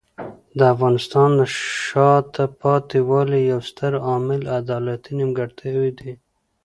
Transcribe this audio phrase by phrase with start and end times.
[0.57, 1.41] د افغانستان د
[1.83, 6.13] شاته پاتې والي یو ستر عامل عدالتي نیمګړتیاوې دي.